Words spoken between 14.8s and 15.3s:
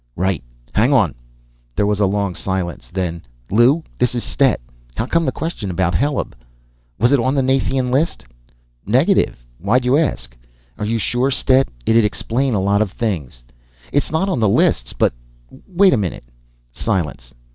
but...